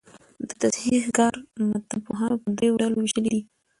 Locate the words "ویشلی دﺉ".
2.99-3.43